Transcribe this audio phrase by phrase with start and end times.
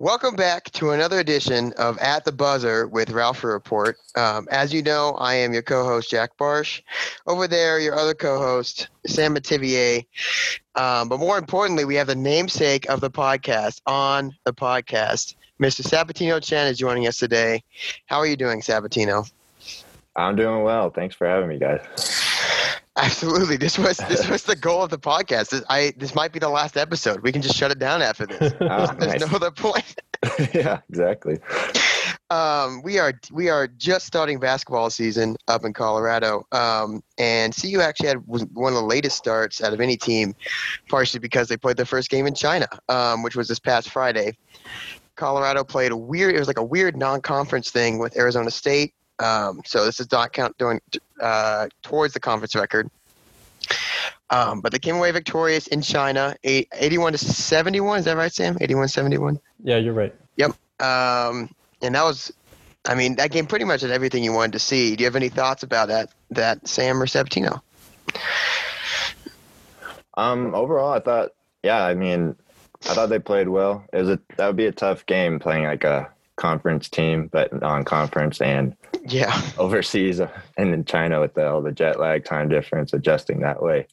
[0.00, 3.98] Welcome back to another edition of At the Buzzer with Ralph Report.
[4.16, 6.80] Um, as you know, I am your co-host Jack Barsh.
[7.26, 10.06] Over there, your other co-host Sam Mativier.
[10.74, 15.34] Um, but more importantly, we have the namesake of the podcast on the podcast.
[15.60, 15.82] Mr.
[15.82, 17.62] Sabatino Chen is joining us today.
[18.06, 19.30] How are you doing, Sabatino?
[20.16, 20.88] I'm doing well.
[20.88, 21.82] Thanks for having me, guys.
[23.02, 23.56] Absolutely.
[23.56, 25.50] This was this was the goal of the podcast.
[25.50, 27.20] This, I this might be the last episode.
[27.20, 28.52] We can just shut it down after this.
[28.60, 29.30] Ah, There's nice.
[29.30, 29.96] no other point.
[30.54, 31.38] yeah, exactly.
[32.30, 37.80] Um, we are we are just starting basketball season up in Colorado, um, and CU
[37.80, 40.34] actually had one of the latest starts out of any team,
[40.88, 44.36] partially because they played their first game in China, um, which was this past Friday.
[45.16, 46.34] Colorado played a weird.
[46.34, 48.94] It was like a weird non-conference thing with Arizona State.
[49.18, 50.80] Um, so this is not count doing
[51.20, 52.90] uh, towards the conference record.
[54.30, 57.98] Um, but they came away victorious in China, 81 to 71.
[57.98, 58.56] Is that right, Sam?
[58.60, 59.40] 81 71?
[59.64, 60.14] Yeah, you're right.
[60.36, 60.52] Yep.
[60.80, 61.50] Um,
[61.82, 62.32] and that was,
[62.84, 64.94] I mean, that game pretty much had everything you wanted to see.
[64.94, 67.60] Do you have any thoughts about that, that Sam or Sabatino?
[70.14, 71.30] Um, overall, I thought,
[71.62, 72.36] yeah, I mean,
[72.88, 73.84] I thought they played well.
[73.92, 77.52] It was a that would be a tough game playing like a conference team, but
[77.52, 78.74] non-conference and
[79.06, 79.40] Yeah.
[79.58, 83.86] overseas and in China with the, all the jet lag, time difference, adjusting that way.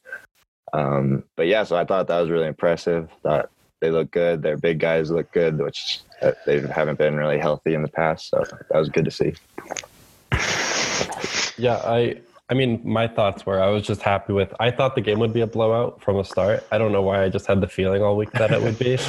[0.72, 3.08] Um, but yeah, so I thought that was really impressive.
[3.22, 3.50] Thought
[3.80, 4.42] they look good.
[4.42, 8.30] Their big guys look good, which uh, they haven't been really healthy in the past.
[8.30, 9.34] So that was good to see.
[11.56, 12.20] Yeah, I
[12.50, 15.34] I mean, my thoughts were I was just happy with I thought the game would
[15.34, 16.66] be a blowout from the start.
[16.72, 18.98] I don't know why I just had the feeling all week that it would be.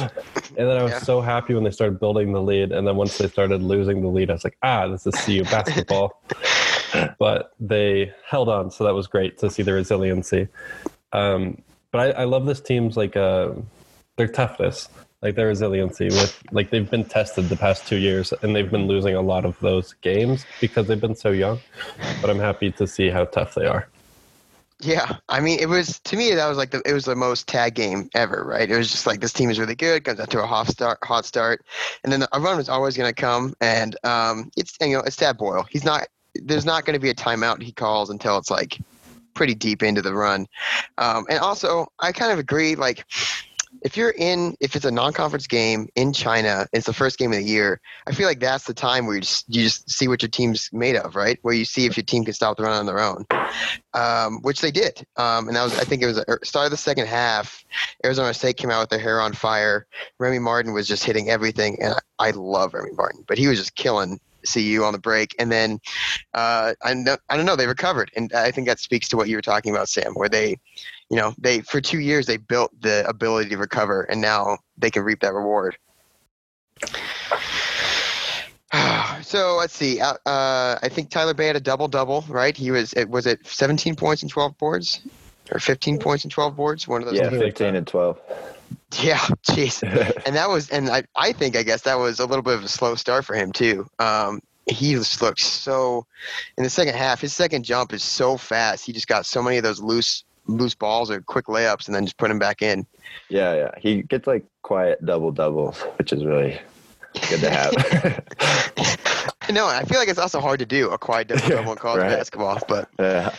[0.56, 0.98] And then I was Yeah.
[0.98, 4.08] so happy when they started building the lead and then once they started losing the
[4.08, 6.22] lead, I was like, "Ah, this is CU basketball."
[7.18, 10.48] but they held on, so that was great to see the resiliency.
[11.12, 13.50] Um, but I, I love this team's like uh,
[14.16, 14.88] their toughness,
[15.22, 16.06] like their resiliency.
[16.06, 19.44] With like they've been tested the past two years, and they've been losing a lot
[19.44, 21.60] of those games because they've been so young.
[22.20, 23.88] But I'm happy to see how tough they are.
[24.82, 25.16] Yeah.
[25.28, 27.74] I mean, it was, to me, that was like the, it was the most tag
[27.74, 28.70] game ever, right?
[28.70, 30.98] It was just like, this team is really good, comes out to a hot start,
[31.02, 31.62] hot start.
[32.02, 33.52] And then a run was always going to come.
[33.60, 35.66] And um, it's, you know, it's Tad Boyle.
[35.68, 38.78] He's not, there's not going to be a timeout he calls until it's like
[39.34, 40.46] pretty deep into the run.
[40.96, 42.74] Um, and also, I kind of agree.
[42.74, 43.04] Like,
[43.82, 47.38] if you're in, if it's a non-conference game in China, it's the first game of
[47.38, 47.80] the year.
[48.06, 50.68] I feel like that's the time where you just, you just see what your team's
[50.72, 51.38] made of, right?
[51.42, 53.26] Where you see if your team can stop the run on their own,
[53.94, 55.06] um, which they did.
[55.16, 57.64] Um, and that was, I think, it was the start of the second half.
[58.04, 59.86] Arizona State came out with their hair on fire.
[60.18, 63.58] Remy Martin was just hitting everything, and I, I love Remy Martin, but he was
[63.58, 65.34] just killing CU on the break.
[65.38, 65.80] And then
[66.34, 69.28] uh, I, know, I don't know, they recovered, and I think that speaks to what
[69.28, 70.58] you were talking about, Sam, where they,
[71.10, 74.90] you know, they for two years they built the ability to recover, and now they
[74.90, 75.76] can reap that reward.
[79.22, 80.00] So let's see.
[80.00, 82.56] Uh, uh, I think Tyler Bey had a double double, right?
[82.56, 85.00] He was it was it 17 points and 12 boards,
[85.52, 86.86] or 15 points and 12 boards.
[86.88, 87.16] One of those.
[87.18, 88.20] Yeah, 15 and 12.
[89.00, 89.18] Yeah,
[89.48, 89.82] jeez.
[90.26, 92.64] and that was, and I, I think, I guess that was a little bit of
[92.64, 93.86] a slow start for him too.
[93.98, 96.06] Um, he just looked so
[96.56, 97.20] in the second half.
[97.20, 98.84] His second jump is so fast.
[98.84, 102.04] He just got so many of those loose, loose balls or quick layups, and then
[102.04, 102.86] just put him back in.
[103.28, 103.70] Yeah, yeah.
[103.78, 106.60] He gets like quiet double doubles, which is really
[107.28, 108.24] good to have.
[109.50, 112.02] No, I feel like it's also hard to do a quiet double double in college
[112.02, 112.10] Right.
[112.16, 112.60] basketball.
[112.68, 113.34] But yeah.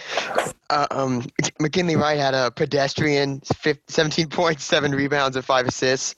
[0.71, 1.27] Uh, um,
[1.59, 4.27] McKinley Wright had a pedestrian 15,
[4.57, 6.15] 17 rebounds, and five assists.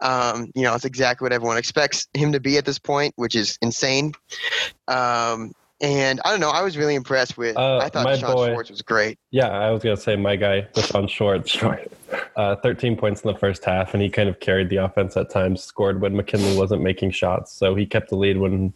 [0.00, 3.36] Um, you know, it's exactly what everyone expects him to be at this point, which
[3.36, 4.12] is insane.
[4.88, 5.52] Um,
[5.82, 7.56] and I don't know, I was really impressed with.
[7.56, 9.18] Uh, I thought Sean boy- Schwartz was great.
[9.30, 11.56] Yeah, I was gonna say my guy, D'Shawn Schwartz.
[12.36, 15.30] uh, 13 points in the first half, and he kind of carried the offense at
[15.30, 15.62] times.
[15.62, 18.74] Scored when McKinley wasn't making shots, so he kept the lead when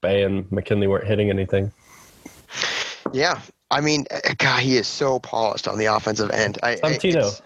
[0.00, 1.72] Bey and McKinley weren't hitting anything.
[3.12, 3.40] Yeah,
[3.70, 6.58] I mean, uh, God, he is so polished on the offensive end.
[6.62, 7.42] I, I- Santino, it's-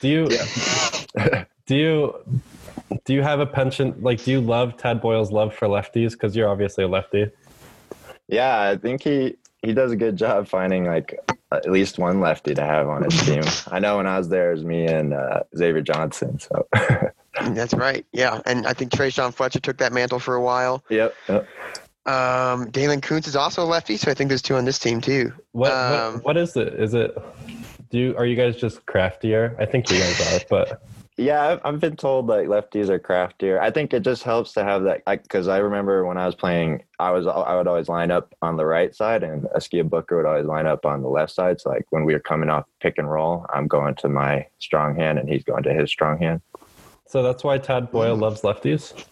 [0.00, 0.28] do you
[1.66, 2.14] do you
[3.04, 4.02] do you have a penchant?
[4.02, 6.12] Like, do you love Tad Boyle's love for lefties?
[6.12, 7.30] Because you're obviously a lefty.
[8.28, 11.18] Yeah, I think he he does a good job finding like
[11.52, 13.42] at least one lefty to have on his team.
[13.70, 16.38] I know when I was there, it was me and uh, Xavier Johnson.
[16.38, 16.66] So,
[17.42, 18.06] That's right.
[18.12, 20.84] Yeah, and I think Tre'Shaun Fletcher took that mantle for a while.
[20.88, 21.46] yep, yep.
[22.06, 25.00] Um, Daylen Kountz is also a lefty, so I think there's two on this team
[25.00, 25.32] too.
[25.52, 26.74] What, Um, what what is it?
[26.74, 27.16] Is it?
[27.90, 29.56] Do you are you guys just craftier?
[29.58, 30.82] I think you guys are, but
[31.20, 33.60] Yeah, I've, I've been told like lefties are craftier.
[33.60, 36.82] I think it just helps to have that because I remember when I was playing,
[36.98, 40.24] I was I would always line up on the right side, and Askia Booker would
[40.24, 41.60] always line up on the left side.
[41.60, 44.96] So like when we were coming off pick and roll, I'm going to my strong
[44.96, 46.40] hand, and he's going to his strong hand.
[47.06, 49.04] so that's why Tad Boyle loves lefties.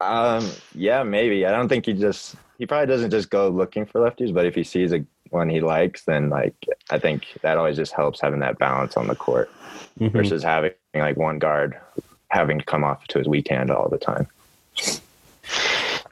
[0.00, 1.44] Um, yeah, maybe.
[1.46, 4.54] I don't think he just he probably doesn't just go looking for lefties, but if
[4.54, 6.54] he sees a one he likes, then like
[6.90, 9.50] I think that always just helps having that balance on the court
[10.00, 10.12] Mhm.
[10.12, 11.76] versus having like one guard
[12.28, 14.26] having to come off to his weak hand all the time.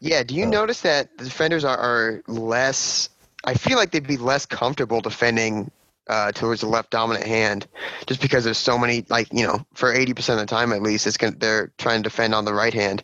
[0.00, 3.08] Yeah, do you Uh, notice that the defenders are, are less?
[3.44, 5.70] I feel like they'd be less comfortable defending
[6.08, 7.66] uh, towards the left dominant hand,
[8.06, 9.04] just because there's so many.
[9.08, 12.02] Like you know, for eighty percent of the time at least, it's gonna, they're trying
[12.02, 13.02] to defend on the right hand.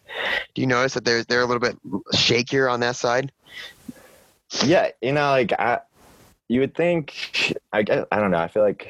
[0.54, 1.76] Do you notice that they're they're a little bit
[2.14, 3.32] shakier on that side?
[4.64, 5.80] Yeah, you know, like I,
[6.48, 7.58] you would think.
[7.72, 8.38] I guess I don't know.
[8.38, 8.88] I feel like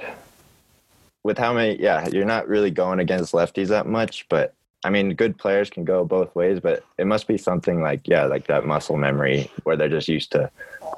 [1.23, 4.55] with how many, yeah, you're not really going against lefties that much, but
[4.85, 8.25] I mean, good players can go both ways, but it must be something like yeah,
[8.25, 10.50] like that muscle memory where they're just used to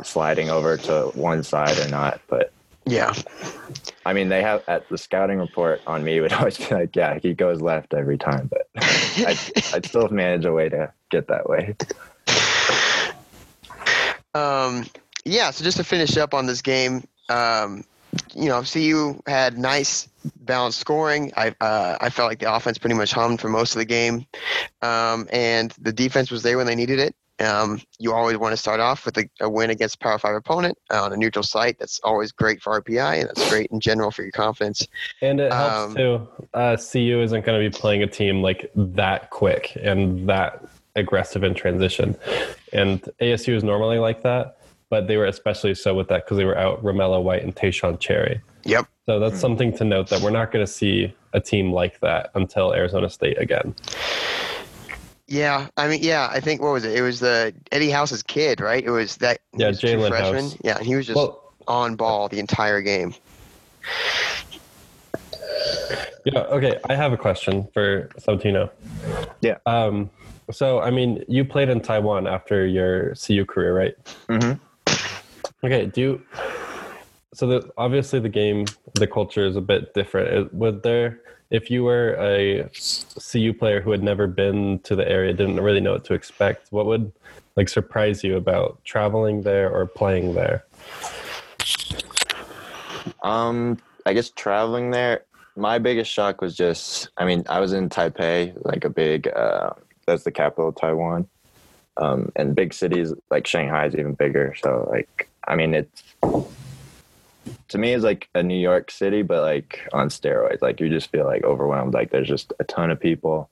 [0.02, 2.20] sliding over to one side or not.
[2.26, 2.52] But
[2.86, 3.14] Yeah,
[4.06, 7.18] I mean, they have at the scouting report on me would always be like, yeah,
[7.18, 9.38] he goes left every time, but I,
[9.72, 11.74] I'd still manage a way to get that way.
[14.34, 14.84] Um,
[15.24, 17.84] yeah, so just to finish up on this game, um,
[18.34, 20.08] you know, CU had nice
[20.40, 21.32] balanced scoring.
[21.36, 24.26] I uh, I felt like the offense pretty much hummed for most of the game,
[24.82, 27.14] um, and the defense was there when they needed it.
[27.40, 30.36] Um, you always want to start off with a, a win against a Power Five
[30.36, 31.78] opponent on a neutral site.
[31.78, 34.86] That's always great for RPI, and that's great in general for your confidence.
[35.20, 36.28] And it helps Um, too.
[36.54, 40.64] Uh, CU isn't going to be playing a team like that quick and that
[40.96, 42.16] aggressive in transition.
[42.72, 44.58] And ASU is normally like that,
[44.88, 47.98] but they were especially so with that because they were out Romello White and Taeshon
[47.98, 48.40] Cherry.
[48.64, 48.86] Yep.
[49.06, 52.30] So that's something to note that we're not going to see a team like that
[52.34, 53.74] until Arizona State again.
[55.26, 56.96] Yeah, I mean, yeah, I think what was it?
[56.96, 58.84] It was the Eddie House's kid, right?
[58.84, 59.40] It was that.
[59.56, 60.44] Yeah, was a true Jalen freshman.
[60.44, 60.56] House.
[60.62, 63.14] Yeah, and he was just Well, on ball the entire game.
[66.26, 66.40] Yeah.
[66.40, 66.78] Okay.
[66.88, 68.70] I have a question for Santino.
[69.40, 69.58] Yeah.
[69.66, 70.10] Um.
[70.50, 73.94] So, I mean, you played in Taiwan after your CU career, right?
[74.28, 74.60] Mhm.
[75.64, 75.86] Okay.
[75.86, 76.22] Do you?
[77.34, 80.28] So, the, obviously, the game, the culture is a bit different.
[80.46, 81.20] Is- Would there,
[81.50, 82.68] if you were a
[83.30, 86.72] CU player who had never been to the area, didn't really know what to expect,
[86.72, 87.12] what would
[87.56, 90.64] like surprise you about traveling there or playing there?
[93.22, 95.24] Um, I guess traveling there,
[95.56, 99.70] my biggest shock was just, I mean, I was in Taipei, like a big, uh,
[100.06, 101.28] that's the capital of Taiwan.
[101.96, 104.54] Um, and big cities like Shanghai is even bigger.
[104.60, 106.02] So like, I mean, it's,
[107.68, 110.62] to me, it's like a New York City, but like on steroids.
[110.62, 111.94] Like you just feel like overwhelmed.
[111.94, 113.50] Like there's just a ton of people,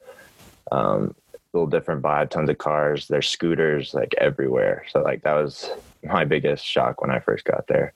[0.70, 1.14] um,
[1.52, 3.08] little different vibe, tons of cars.
[3.08, 4.84] There's scooters like everywhere.
[4.90, 5.70] So like that was
[6.02, 7.92] my biggest shock when I first got there.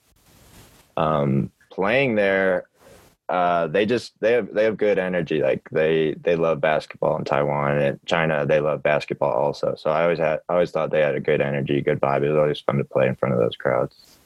[0.95, 2.67] Um, playing there,
[3.29, 5.41] uh, they just they have they have good energy.
[5.41, 8.45] Like they they love basketball in Taiwan and China.
[8.45, 9.75] They love basketball also.
[9.75, 12.23] So I always had I always thought they had a good energy, good vibe.
[12.23, 14.17] It was always fun to play in front of those crowds.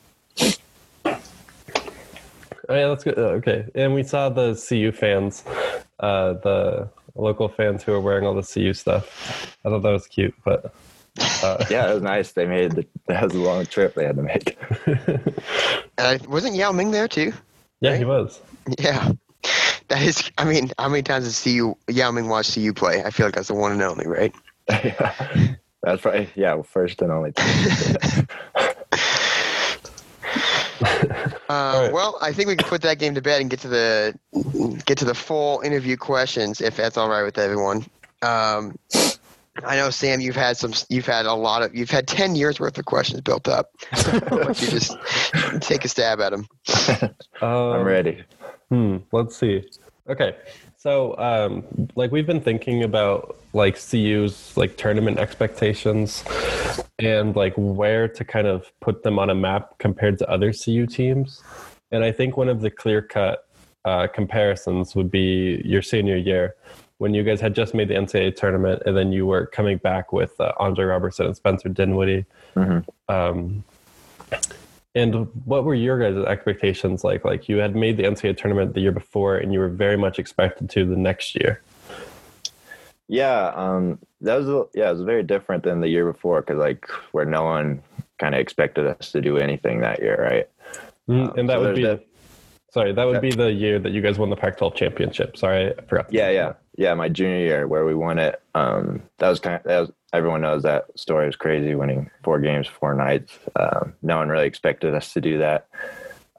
[2.70, 3.18] Oh, yeah, that's good.
[3.18, 5.44] Uh, Okay, and we saw the CU fans,
[6.00, 9.56] uh, the local fans who are wearing all the CU stuff.
[9.66, 10.74] I thought that was cute, but
[11.44, 12.32] uh, Yeah, it was nice.
[12.32, 14.58] They made the, that was a long trip they had to make.
[14.86, 15.34] And
[15.98, 17.34] I, wasn't Yao Ming there too?
[17.82, 18.40] yeah, he was.
[18.80, 19.12] Yeah.
[19.88, 23.04] That is, I mean, how many times has CU, Yao Ming watched CU play?
[23.04, 24.34] I feel like that's the one and only, right?
[24.70, 25.56] yeah.
[25.84, 28.28] That's probably yeah, first and only time.
[31.52, 31.94] Uh, right.
[31.94, 34.18] Well, I think we can put that game to bed and get to the
[34.86, 37.86] get to the full interview questions, if that's all right with everyone.
[38.22, 38.78] Um,
[39.66, 42.58] I know Sam, you've had some, you've had a lot of, you've had ten years
[42.60, 43.72] worth of questions built up.
[43.92, 44.96] Why don't you just
[45.60, 46.48] take a stab at them?
[47.42, 48.24] Um, I'm ready.
[48.70, 49.68] Hmm, let's see.
[50.08, 50.36] Okay.
[50.82, 56.24] So, um, like we've been thinking about like CU's like tournament expectations
[56.98, 60.88] and like where to kind of put them on a map compared to other CU
[60.88, 61.44] teams.
[61.92, 63.48] And I think one of the clear cut
[63.86, 66.56] uh, comparisons would be your senior year
[66.98, 70.12] when you guys had just made the NCAA tournament and then you were coming back
[70.12, 72.26] with uh, Andre Roberson and Spencer Dinwiddie.
[72.56, 72.84] Mhm.
[73.08, 73.64] Um,
[74.96, 77.24] and what were your guys' expectations like?
[77.24, 80.20] Like you had made the NCAA tournament the year before, and you were very much
[80.20, 81.62] expected to the next year.
[83.08, 86.58] Yeah, um, that was a- yeah, it was very different than the year before because
[86.60, 87.82] like where no one
[88.20, 90.50] kind of expected us to do anything that year, right?
[91.10, 92.06] Mm, Um, and that so would be that-
[92.70, 93.20] sorry, that would Yeah.
[93.20, 95.36] be the year that you guys won the Pac-12 championship.
[95.36, 96.12] Sorry, I forgot.
[96.14, 96.94] Yeah, yeah, yeah.
[96.94, 98.42] My junior year where we won it.
[98.56, 102.40] Um, that was kind of that was everyone knows that story was crazy, winning four
[102.40, 103.38] games, four nights.
[103.56, 105.68] Um, no one really expected us to do that.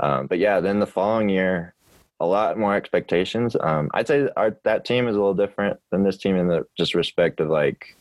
[0.00, 1.74] Um, but yeah, then the following year,
[2.20, 3.56] a lot more expectations.
[3.60, 6.66] Um, I'd say our that team is a little different than this team in the
[6.76, 7.96] just respect of like,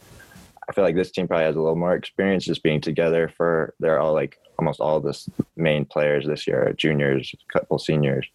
[0.69, 3.73] I feel like this team probably has a little more experience just being together for
[3.79, 5.17] they're all like almost all the
[5.55, 8.27] main players this year juniors, a couple seniors.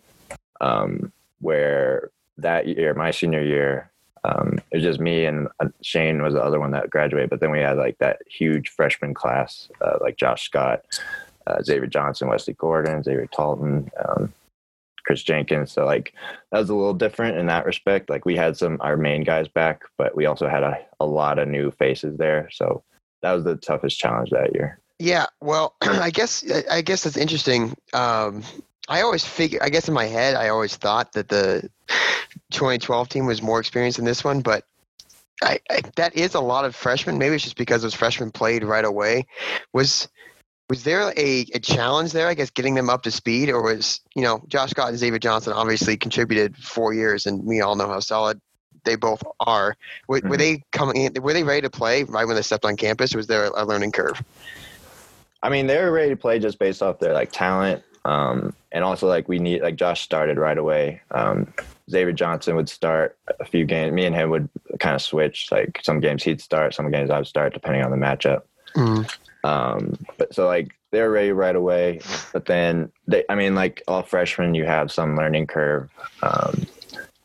[0.61, 3.91] Um, where that year, my senior year,
[4.27, 7.31] um, it was just me and uh, Shane was the other one that graduated.
[7.31, 10.85] But then we had like that huge freshman class, uh, like Josh Scott,
[11.47, 14.33] uh, Xavier Johnson, Wesley Gordon, Xavier Talton, um,
[15.05, 15.71] Chris Jenkins.
[15.71, 16.13] So like
[16.51, 18.11] that was a little different in that respect.
[18.11, 21.39] Like we had some our main guys back, but we also had a, a lot
[21.39, 22.49] of new faces there.
[22.51, 22.83] So
[23.23, 24.81] that was the toughest challenge that year.
[24.99, 27.77] Yeah, well, I guess I guess that's interesting.
[27.93, 28.43] Um,
[28.89, 31.69] I always figure, I guess in my head, I always thought that the
[32.53, 34.65] 2012 team was more experienced than this one, but
[35.43, 37.19] I, I, that is a lot of freshmen.
[37.19, 39.27] Maybe it's just because those freshmen played right away.
[39.73, 40.09] Was
[40.69, 42.27] was there a, a challenge there?
[42.27, 45.19] I guess getting them up to speed, or was you know Josh Scott and Xavier
[45.19, 48.41] Johnson obviously contributed four years, and we all know how solid
[48.85, 49.77] they both are.
[50.09, 50.29] Were, mm-hmm.
[50.29, 50.97] were they coming?
[50.97, 53.15] In, were they ready to play right when they stepped on campus?
[53.15, 54.23] Or was there a learning curve?
[55.43, 58.85] I mean, they were ready to play just based off their like talent, um, and
[58.85, 61.03] also like we need like Josh started right away.
[61.11, 61.53] Um,
[61.91, 63.93] Xavier Johnson would start a few games.
[63.93, 64.49] Me and him would
[64.79, 65.49] kind of switch.
[65.51, 68.43] Like some games he'd start, some games I would start, depending on the matchup.
[68.77, 69.13] Mm.
[69.43, 72.01] Um, but so like they're ready right away.
[72.33, 75.91] But then they, I mean, like all freshmen, you have some learning curve.
[76.23, 76.65] Um,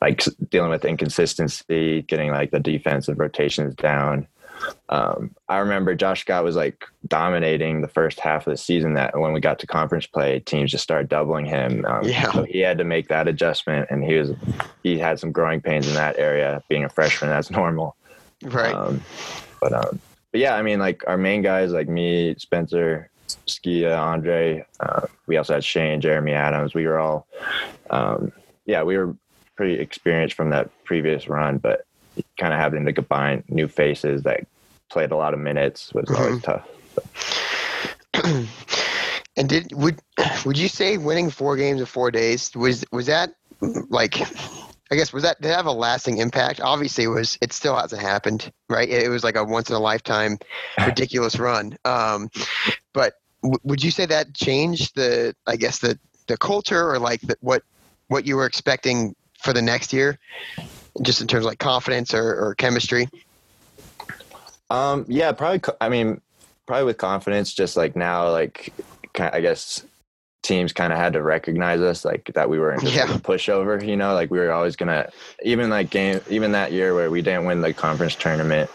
[0.01, 4.27] like dealing with inconsistency, getting like the defensive rotations down.
[4.89, 8.93] Um, I remember Josh Scott was like dominating the first half of the season.
[8.93, 11.85] That when we got to conference play, teams just started doubling him.
[11.85, 14.31] Um, yeah, so he had to make that adjustment, and he was
[14.83, 16.63] he had some growing pains in that area.
[16.69, 17.95] Being a freshman, that's normal.
[18.43, 18.73] Right.
[18.73, 19.01] Um,
[19.59, 19.99] but um,
[20.31, 23.09] but yeah, I mean, like our main guys, like me, Spencer,
[23.47, 24.65] Skia, Andre.
[24.79, 26.73] Uh, we also had Shane, Jeremy Adams.
[26.73, 27.27] We were all,
[27.89, 28.31] um,
[28.65, 29.15] yeah, we were
[29.55, 31.85] pretty experienced from that previous run, but
[32.37, 34.45] kind of having to combine new faces that
[34.91, 36.21] played a lot of minutes was mm-hmm.
[36.21, 36.67] always tough.
[39.37, 39.99] and did would
[40.45, 43.33] would you say winning four games in four days was was that
[43.89, 44.21] like
[44.91, 46.59] I guess was that did that have a lasting impact?
[46.61, 47.37] Obviously, it was.
[47.41, 48.89] It still hasn't happened, right?
[48.89, 50.37] It was like a once in a lifetime,
[50.85, 51.77] ridiculous run.
[51.85, 52.29] Um,
[52.91, 55.33] but w- would you say that changed the?
[55.47, 57.63] I guess the the culture or like the, what
[58.09, 60.19] what you were expecting for the next year?
[61.01, 63.07] just in terms of like confidence or, or chemistry?
[64.71, 65.61] Um, yeah, probably.
[65.81, 66.21] I mean,
[66.65, 67.53] probably with confidence.
[67.53, 68.73] Just like now, like
[69.19, 69.85] I guess
[70.43, 73.05] teams kind of had to recognize us, like that we weren't just yeah.
[73.05, 73.85] like a pushover.
[73.85, 75.09] You know, like we were always gonna
[75.43, 78.69] even like game even that year where we didn't win the conference tournament.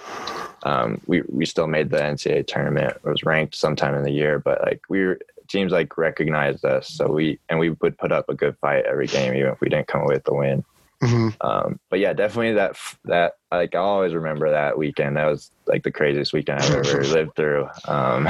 [0.65, 2.93] Um, we we still made the NCAA tournament.
[2.97, 6.89] It was ranked sometime in the year, but like we were teams like recognized us,
[6.89, 9.71] so we and we would put up a good fight every game, even if we
[9.71, 10.63] didn't come away with the win.
[11.03, 11.47] Mm-hmm.
[11.47, 15.17] Um, but yeah, definitely that that like I always remember that weekend.
[15.17, 17.69] That was like the craziest weekend I've ever lived through.
[17.87, 18.27] Um,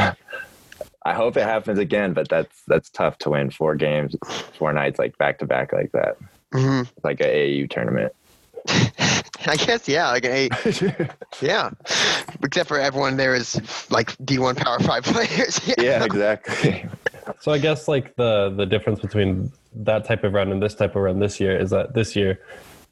[1.05, 4.17] I hope it happens again, but that's that's tough to win four games,
[4.59, 6.17] four nights like back to back like that.
[6.53, 6.83] Mm-hmm.
[7.05, 8.13] Like an AAU tournament.
[9.49, 10.49] I guess yeah, like a
[11.41, 11.71] yeah.
[12.43, 15.61] Except for everyone there is like D one Power Five players.
[15.69, 16.85] yeah, yeah exactly.
[17.41, 20.97] So I guess like the the difference between that type of run and this type
[20.97, 22.41] of run this year is that this year,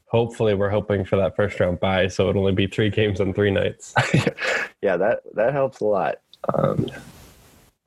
[0.05, 3.33] hopefully, we're hoping for that first round bye, so it'll only be three games in
[3.33, 3.93] three nights.
[4.81, 6.15] yeah, that that helps a lot.
[6.53, 6.87] Um,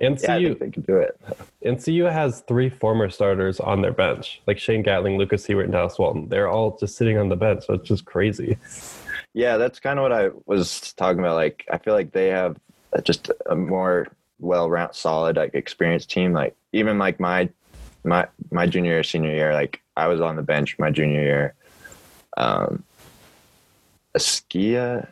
[0.00, 1.20] NCU yeah, they can do it.
[1.64, 5.98] NCU has three former starters on their bench, like Shane Gatling, Lucas Siewert, and Dallas
[5.98, 6.28] Walton.
[6.28, 8.58] They're all just sitting on the bench, so it's just crazy.
[9.34, 11.34] Yeah, that's kind of what I was talking about.
[11.34, 12.56] Like, I feel like they have
[13.02, 14.06] just a more
[14.38, 16.32] well-rounded, solid, like experienced team.
[16.32, 17.48] Like, even like my
[18.04, 21.54] my my junior year, senior year, like I was on the bench my junior year.
[22.36, 22.84] Um,
[24.14, 25.08] Askia,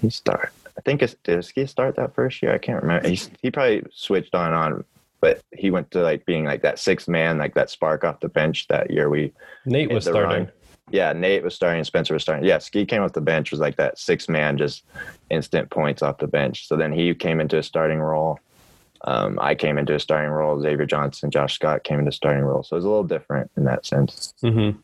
[0.00, 0.52] he start.
[0.76, 2.52] I think it's, did Askia start that first year?
[2.52, 3.08] I can't remember.
[3.08, 4.84] He he probably switched on on,
[5.20, 8.28] but he went to like being like that sixth man, like that spark off the
[8.28, 9.08] bench that year.
[9.08, 9.32] We
[9.64, 10.44] Nate was starting.
[10.44, 10.52] Run.
[10.90, 11.82] Yeah, Nate was starting.
[11.84, 12.44] Spencer was starting.
[12.44, 14.84] Yeah, Ski came off the bench was like that six man, just
[15.30, 16.68] instant points off the bench.
[16.68, 18.38] So then he came into a starting role.
[19.06, 20.58] Um, I came into a starting role.
[20.60, 22.62] Xavier Johnson, Josh Scott came into starting role.
[22.62, 24.32] So it was a little different in that sense.
[24.42, 24.78] Mm-hmm.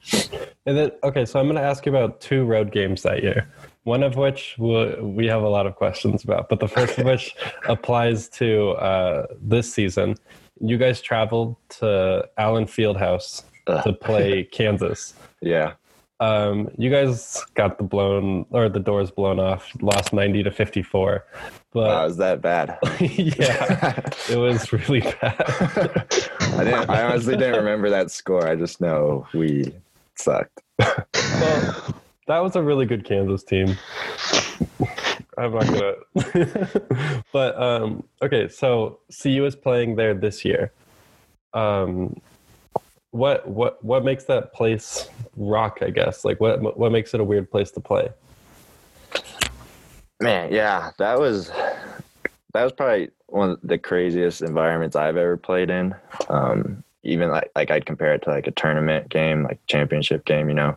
[0.67, 3.49] And then, okay, so I'm going to ask you about two road games that year.
[3.85, 7.35] One of which we have a lot of questions about, but the first of which
[7.67, 10.17] applies to uh, this season.
[10.61, 15.15] You guys traveled to Allen Fieldhouse to play Kansas.
[15.41, 15.73] Yeah.
[16.21, 21.25] Um, you guys got the blown or the doors blown off, lost 90 to 54.
[21.73, 22.79] But wow, was that bad?
[23.00, 26.05] yeah, it was really bad.
[26.41, 26.91] I didn't.
[26.91, 28.47] I honestly didn't remember that score.
[28.47, 29.73] I just know we
[30.17, 30.62] sucked.
[30.79, 31.95] well,
[32.27, 33.77] that was a really good Kansas team.
[35.39, 37.23] I'm not gonna.
[37.33, 40.73] but um, okay, so CU is playing there this year.
[41.55, 42.21] Um,
[43.12, 45.79] what what what makes that place rock?
[45.83, 48.09] I guess like what what makes it a weird place to play?
[50.21, 51.50] Man, yeah, that was
[52.53, 55.95] that was probably one of the craziest environments I've ever played in.
[56.29, 60.49] Um, even like like I'd compare it to like a tournament game, like championship game.
[60.49, 60.77] You know,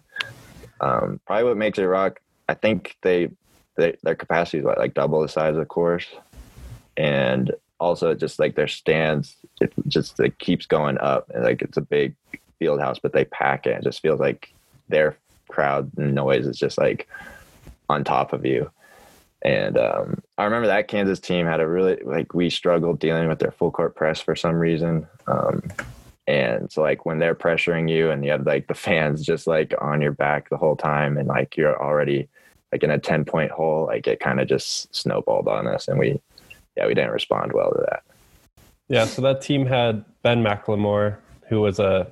[0.80, 2.22] um, probably what makes it rock.
[2.48, 3.30] I think they,
[3.76, 6.08] they their capacity is like, like double the size of course,
[6.96, 11.30] and also just like their stands, it just it keeps going up.
[11.34, 12.16] And like it's a big
[12.60, 13.78] field house, but they pack it.
[13.78, 14.54] It just feels like
[14.88, 15.18] their
[15.50, 17.10] crowd noise is just like
[17.90, 18.72] on top of you.
[19.44, 23.40] And um, I remember that Kansas team had a really like we struggled dealing with
[23.40, 25.06] their full court press for some reason.
[25.28, 25.64] Um,
[26.26, 29.74] and so like when they're pressuring you and you have like the fans just like
[29.82, 32.30] on your back the whole time and like you're already
[32.72, 36.00] like in a 10 point hole, like it kind of just snowballed on us and
[36.00, 36.22] we
[36.78, 38.04] yeah, we didn't respond well to that.
[38.88, 42.12] Yeah, so that team had Ben McLemore, who was a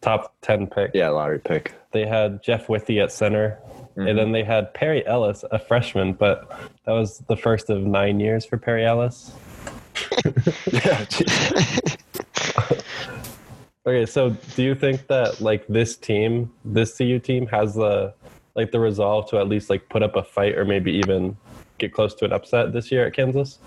[0.00, 0.90] top 10 pick.
[0.92, 1.72] Yeah, lottery pick.
[1.92, 3.58] They had Jeff Withey at center,
[3.96, 4.08] Mm-hmm.
[4.08, 6.50] And then they had Perry Ellis, a freshman, but
[6.84, 9.32] that was the first of nine years for Perry Ellis.
[10.72, 11.04] yeah.
[13.86, 18.12] okay, so do you think that like this team, this CU team, has the
[18.56, 21.36] like the resolve to at least like put up a fight or maybe even
[21.78, 23.58] get close to an upset this year at Kansas?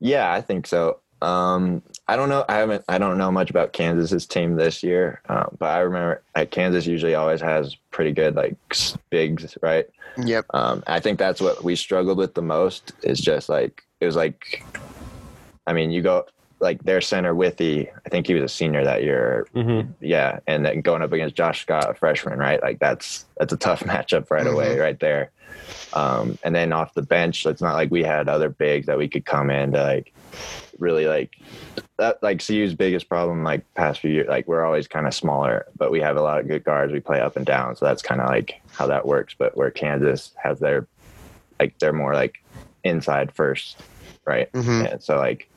[0.00, 1.00] Yeah, I think so.
[1.24, 2.44] Um, I don't know.
[2.48, 2.84] I haven't.
[2.86, 6.86] I don't know much about Kansas's team this year, uh, but I remember like Kansas
[6.86, 8.56] usually always has pretty good like
[9.08, 9.86] bigs, right?
[10.18, 10.44] Yep.
[10.52, 12.92] Um, I think that's what we struggled with the most.
[13.02, 14.64] Is just like it was like,
[15.66, 16.26] I mean, you go
[16.60, 17.88] like their center Withey.
[18.04, 19.46] I think he was a senior that year.
[19.54, 19.92] Mm-hmm.
[20.00, 22.62] Yeah, and then going up against Josh Scott, a freshman, right?
[22.62, 24.54] Like that's that's a tough matchup right mm-hmm.
[24.54, 25.30] away, right there.
[25.92, 29.08] Um, and then off the bench, it's not like we had other bigs that we
[29.08, 30.12] could come in to like
[30.78, 31.36] really like
[31.98, 35.66] that like CU's biggest problem like past few years like we're always kind of smaller
[35.76, 38.02] but we have a lot of good guards we play up and down so that's
[38.02, 40.86] kind of like how that works but where Kansas has their
[41.60, 42.42] like they're more like
[42.82, 43.80] inside first
[44.24, 44.86] right mm-hmm.
[44.86, 45.48] and so like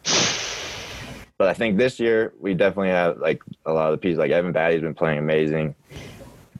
[1.37, 4.31] but I think this year we definitely have like a lot of the pieces like
[4.31, 5.75] Evan Battey's been playing amazing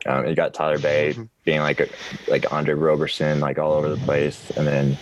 [0.06, 1.24] um, you got Tyler Bey mm-hmm.
[1.46, 1.88] being like a,
[2.28, 4.98] like Andre Roberson like all over the place and then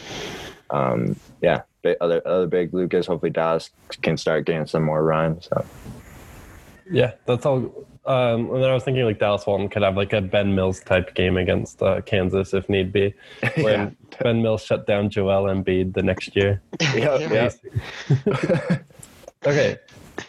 [0.69, 1.61] um, yeah
[2.01, 3.05] other other big Lucas.
[3.07, 3.69] Hopefully Dallas
[4.01, 5.41] can start getting some more run.
[5.41, 5.65] So
[6.89, 7.85] yeah, that's all.
[8.05, 10.79] Um, and then I was thinking like Dallas Walton could have like a Ben Mills
[10.79, 13.13] type game against uh, Kansas if need be,
[13.55, 13.89] when yeah.
[14.21, 16.61] Ben Mills shut down Joel Embiid the next year.
[16.95, 17.17] yeah.
[17.17, 18.77] yeah.
[19.45, 19.77] Okay,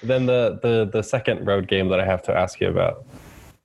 [0.02, 3.04] then the the the second road game that I have to ask you about.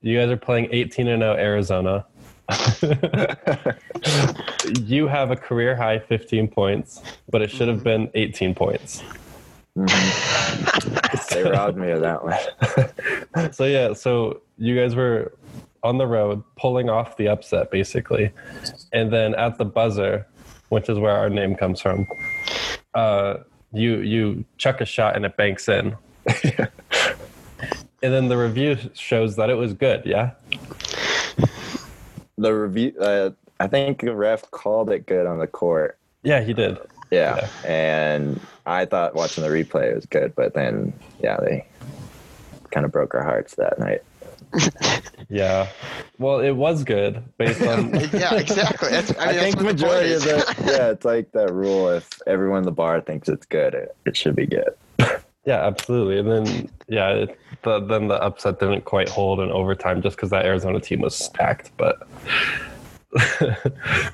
[0.02, 2.06] You guys are playing 18 and 0 Arizona.
[4.84, 9.04] you have a career high 15 points, but it should have been 18 points.
[9.78, 11.34] Mm-hmm.
[11.34, 13.54] they robbed me of that one.
[13.54, 15.34] so yeah, so you guys were
[15.84, 18.32] on the road pulling off the upset basically,
[18.92, 20.28] and then at the buzzer,
[20.70, 22.08] which is where our name comes from,
[22.96, 23.36] uh,
[23.74, 25.96] you you chuck a shot and it banks in.
[26.28, 26.70] and
[28.02, 30.04] then the review shows that it was good.
[30.06, 30.32] Yeah
[32.42, 32.94] the review.
[33.00, 35.98] Uh, I think the ref called it good on the court.
[36.24, 36.78] Yeah, he did.
[37.12, 37.48] Yeah.
[37.64, 37.70] yeah.
[37.70, 41.66] and I thought watching the replay was good, but then yeah, they
[42.72, 44.02] kind of broke our hearts that night.
[45.30, 45.68] Yeah.
[46.18, 47.94] Well, it was good based on.
[48.14, 48.90] yeah, exactly.
[48.90, 51.90] That's, I, mean, I think the majority of the yeah, it's like that rule.
[51.90, 54.70] If everyone in the bar thinks it's good, it, it should be good.
[55.46, 56.20] Yeah, absolutely.
[56.20, 60.30] And then yeah, it, the, then the upset didn't quite hold in overtime just because
[60.30, 61.72] that Arizona team was stacked.
[61.78, 62.08] But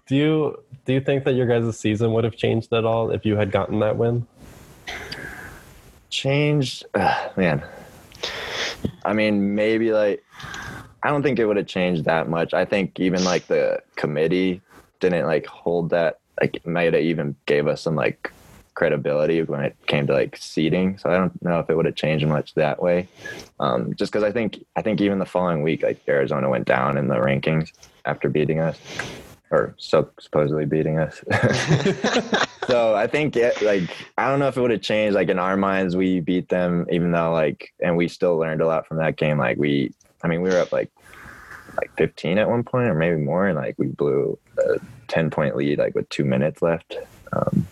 [0.08, 3.26] do you do you think that your guys' season would have changed at all if
[3.26, 4.26] you had gotten that win?
[6.10, 7.62] Changed, uh, man.
[9.06, 10.24] I mean, maybe like
[11.04, 12.54] I don't think it would have changed that much.
[12.54, 14.62] I think even like the committee
[15.00, 16.20] didn't like hold that.
[16.42, 18.32] Like, it might have even gave us some like
[18.74, 20.98] credibility when it came to like seating.
[20.98, 23.08] So I don't know if it would have changed much that way.
[23.60, 26.98] Um, just because I think I think even the following week, like Arizona went down
[26.98, 27.72] in the rankings
[28.06, 28.78] after beating us,
[29.50, 31.24] or so supposedly beating us.
[32.68, 35.16] so I think it, like I don't know if it would have changed.
[35.16, 38.68] Like in our minds, we beat them, even though like, and we still learned a
[38.68, 39.38] lot from that game.
[39.38, 40.92] Like we, I mean, we were up like
[41.78, 45.56] like 15 at one point, or maybe more, and like we blew a 10 point
[45.56, 46.98] lead like with two minutes left.
[47.34, 47.68] Um,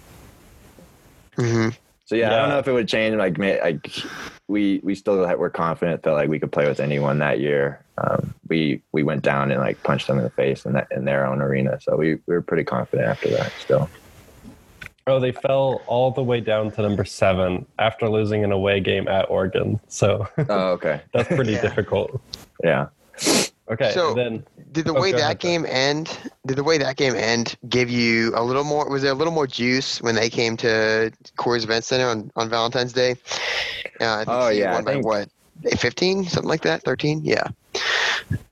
[1.38, 1.69] Mm-hmm.
[2.05, 3.15] So yeah, I don't know if it would change.
[3.15, 3.89] Like, may, like
[4.47, 7.84] we we still had, were confident that like we could play with anyone that year.
[7.97, 11.05] Um, we we went down and like punched them in the face in that in
[11.05, 11.79] their own arena.
[11.81, 13.51] So we, we were pretty confident after that.
[13.60, 13.89] Still,
[15.08, 19.08] Oh, they fell all the way down to number seven after losing an away game
[19.08, 19.80] at Oregon.
[19.88, 21.62] So oh okay, that's pretty Yeah.
[21.62, 22.20] difficult.
[22.63, 22.88] yeah.
[23.70, 26.18] Okay, So- then Did the Oh, way that ahead, game end?
[26.46, 28.89] Did the way that game end give you a little more?
[28.89, 32.50] Was there a little more juice when they came to Coors Event Center on, on
[32.50, 33.12] Valentine's Day?
[34.02, 35.30] Uh, I think Oh, yeah, I think- what?
[35.78, 36.82] Fifteen, something like that.
[36.84, 37.48] Thirteen, yeah.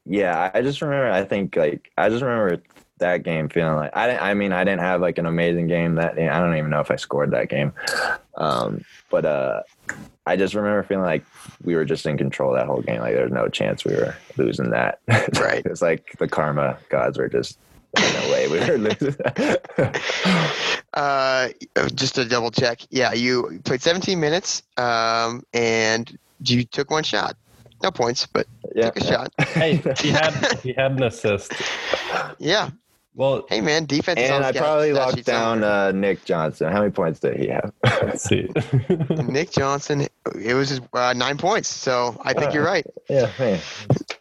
[0.05, 1.11] Yeah, I just remember.
[1.11, 2.61] I think like I just remember
[2.99, 4.21] that game feeling like I didn't.
[4.21, 6.17] I mean, I didn't have like an amazing game that.
[6.17, 7.73] I don't even know if I scored that game,
[8.35, 9.61] um, but uh,
[10.25, 11.25] I just remember feeling like
[11.63, 13.01] we were just in control that whole game.
[13.01, 14.99] Like there's no chance we were losing that.
[15.07, 15.65] Right.
[15.65, 17.57] it's like the karma gods were just.
[17.95, 19.15] No way we were losing.
[20.93, 21.49] Uh,
[21.95, 27.35] just to double check, yeah, you played 17 minutes, um, and you took one shot.
[27.81, 29.33] No points, but yeah, took a shot.
[29.39, 31.51] hey, he had he had an assist.
[32.37, 32.69] Yeah.
[33.15, 34.19] Well, Hey, man, defense.
[34.19, 36.71] And the I scout- probably stat locked sheet down uh, Nick Johnson.
[36.71, 37.71] How many points did he have?
[37.83, 38.49] let's see.
[39.27, 40.07] Nick Johnson.
[40.41, 42.85] It was his, uh, nine points, so I think you're right.
[43.09, 43.59] yeah, man.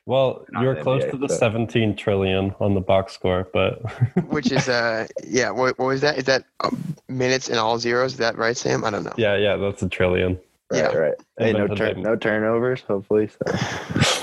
[0.04, 3.80] well, Not you're close NBA, to the so- 17 trillion on the box score, but
[4.28, 5.50] Which is, uh, yeah.
[5.50, 6.18] What, what was that?
[6.18, 8.12] Is that um, minutes and all zeros?
[8.12, 8.84] Is that right, Sam?
[8.84, 9.14] I don't know.
[9.16, 10.38] yeah, yeah, that's a trillion.
[10.70, 10.92] Right, Yeah.
[10.92, 11.14] right.
[11.38, 13.28] Hey, no, then turn, they- no turnovers, hopefully.
[13.28, 14.21] So.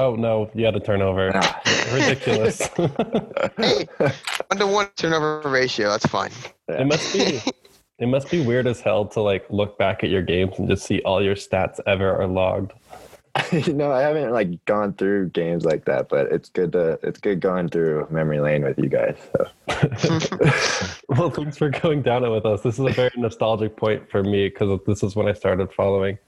[0.00, 1.30] Oh no, you had a turnover.
[1.34, 1.60] Ah.
[1.92, 2.66] Ridiculous.
[3.56, 3.88] Hey,
[4.48, 5.88] one to one turnover ratio.
[5.88, 6.30] That's fine.
[6.68, 7.40] it must be
[7.98, 10.84] it must be weird as hell to like look back at your games and just
[10.84, 12.72] see all your stats ever are logged.
[13.52, 17.20] you know, I haven't like gone through games like that, but it's good to it's
[17.20, 19.16] good going through memory lane with you guys.
[19.32, 20.98] So.
[21.08, 22.60] Well, thanks for going down it with us.
[22.60, 26.18] This is a very nostalgic point for me because this is when I started following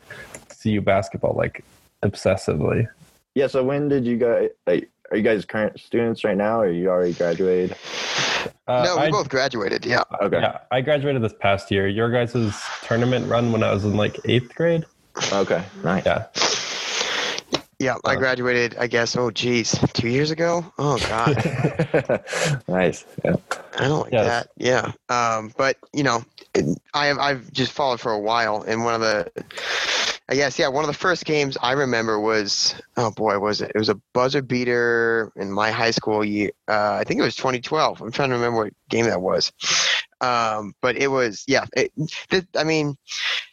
[0.62, 1.64] CU basketball like
[2.02, 2.88] obsessively.
[3.34, 3.46] Yeah.
[3.46, 4.90] So when did you guys like?
[5.10, 7.76] Are you guys current students right now, or you already graduated?
[8.68, 9.84] Uh, no, we I, both graduated.
[9.84, 10.04] Yeah.
[10.22, 10.40] Okay.
[10.40, 11.88] yeah, I graduated this past year.
[11.88, 12.32] Your guys'
[12.82, 14.86] tournament run when I was in like eighth grade.
[15.32, 15.64] Okay.
[15.82, 16.06] Nice.
[16.06, 16.26] Yeah,
[17.80, 17.96] Yeah.
[18.04, 20.64] I Uh, graduated, I guess, oh, geez, two years ago?
[20.78, 21.34] Oh, God.
[22.68, 23.04] nice.
[23.24, 23.34] Yeah.
[23.78, 24.26] I don't like Yes.
[24.26, 24.48] that.
[24.58, 24.92] Yeah.
[25.08, 26.24] Um, but you know,
[26.94, 29.30] I have I've just followed for a while, and one of the,
[30.30, 33.72] I guess yeah, one of the first games I remember was oh boy, was it?
[33.74, 36.52] It was a buzzer beater in my high school year.
[36.68, 38.00] Uh, I think it was 2012.
[38.00, 39.52] I'm trying to remember what game that was.
[40.20, 41.64] Um, but it was yeah.
[41.76, 41.92] It,
[42.56, 42.96] I mean,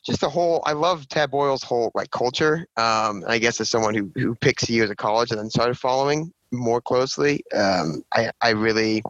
[0.05, 0.61] just the whole.
[0.67, 2.67] I love Tad Boyle's whole like culture.
[2.77, 5.79] Um, I guess as someone who who picks you as a college and then started
[5.79, 9.01] following more closely, um, I I really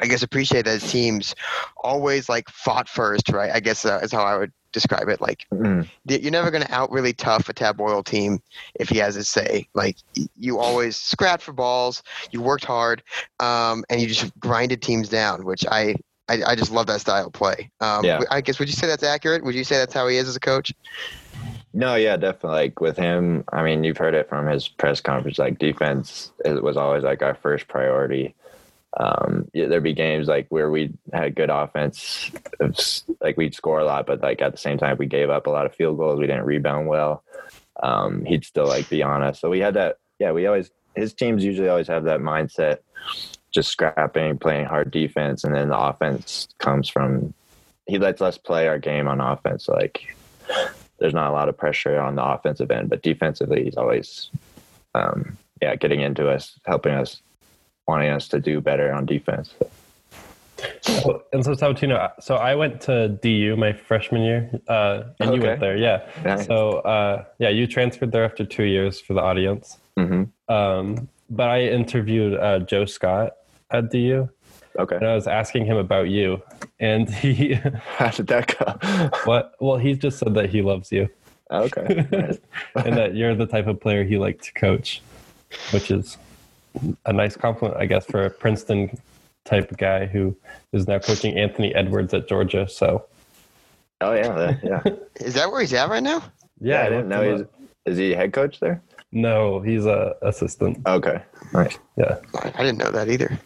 [0.00, 1.34] I guess appreciate that his teams
[1.84, 3.50] always like fought first, right?
[3.52, 5.20] I guess uh, is how I would describe it.
[5.20, 5.88] Like Mm.
[6.08, 8.40] y- you're never going to out really tough a Tad Boyle team
[8.76, 9.68] if he has his say.
[9.74, 9.96] Like
[10.36, 13.02] you always scrapped for balls, you worked hard,
[13.40, 15.96] um, and you just grinded teams down, which I.
[16.28, 17.72] I, I just love that style of play.
[17.80, 18.22] Um, Yeah.
[18.30, 19.42] I guess would you say that's accurate?
[19.42, 20.72] Would you say that's how he is as a coach?
[21.74, 22.50] No, yeah, definitely.
[22.60, 25.38] Like with him, I mean, you've heard it from his press conference.
[25.40, 28.36] Like defense it was always like our first priority.
[28.96, 33.78] Um, yeah, there'd be games like where we had good offense, it's like we'd score
[33.78, 35.98] a lot, but like at the same time we gave up a lot of field
[35.98, 36.18] goals.
[36.18, 37.22] We didn't rebound well.
[37.82, 39.40] Um, he'd still like be on us.
[39.40, 39.98] So we had that.
[40.18, 42.78] Yeah, we always his teams usually always have that mindset,
[43.52, 47.32] just scrapping, playing hard defense, and then the offense comes from.
[47.86, 49.64] He lets us play our game on offense.
[49.64, 50.14] So like
[50.98, 54.30] there's not a lot of pressure on the offensive end, but defensively, he's always,
[54.94, 57.22] um, yeah, getting into us, helping us,
[57.90, 59.52] wanting us to do better on defense.
[60.88, 65.40] Oh, and so Sabatino, so I went to DU my freshman year, uh, and you
[65.40, 65.98] went there, yeah.
[66.24, 66.46] Nice.
[66.46, 66.56] So
[66.94, 69.78] uh, yeah, you transferred there after two years for the audience.
[69.96, 73.28] hmm Um, but I interviewed uh, Joe Scott
[73.70, 74.28] at DU,
[74.78, 74.96] Okay.
[74.96, 76.42] and I was asking him about you,
[76.78, 77.54] and he,
[77.98, 78.66] How did that go?
[79.30, 79.54] what?
[79.60, 81.08] Well, he just said that he loves you,
[81.50, 82.06] okay.
[82.12, 82.38] Nice.
[82.86, 85.00] and that you're the type of player he liked to coach,
[85.72, 86.18] which is
[87.06, 88.98] a nice compliment, I guess, for a Princeton
[89.44, 90.36] type guy who
[90.72, 92.68] is now coaching Anthony Edwards at Georgia.
[92.68, 93.06] So
[94.00, 94.92] Oh yeah, that- yeah.
[95.26, 96.22] Is that where he's at right now?
[96.60, 97.42] Yeah, I didn't know he's.
[97.42, 97.52] up.
[97.86, 98.82] Is he head coach there?
[99.12, 100.78] No, he's a assistant.
[100.86, 101.20] Okay.
[101.52, 101.78] Nice.
[101.96, 102.18] Yeah.
[102.34, 103.38] I, I didn't know that either.